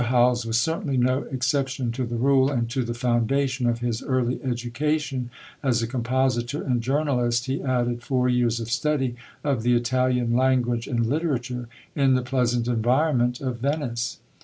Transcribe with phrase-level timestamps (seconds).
[0.05, 4.41] Howells was certainly no exception to the rule, and to the foundation of his early
[4.43, 5.29] education
[5.61, 10.87] as a compositor and journalist he added four years of study of the Italian language
[10.87, 14.17] and literature in the pleasant environment of Venice.